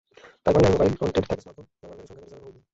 তাই 0.43 0.53
বাংলায় 0.55 0.71
mobile 0.73 0.93
content 1.01 1.27
থাকলে 1.31 1.41
স্মার্টফোন 1.43 1.65
ব্যবহারকারীর 1.81 2.07
সংখ্যা 2.09 2.17
বেড়ে 2.19 2.29
যাবে 2.31 2.43
বহুগুণ। 2.45 2.63